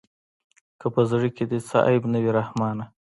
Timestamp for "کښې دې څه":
1.35-1.77